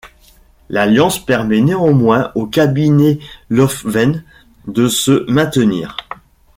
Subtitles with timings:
[0.69, 3.19] L'Alliance permet néanmoins au cabinet
[3.51, 4.23] Löfven
[4.65, 5.95] de se maintenir.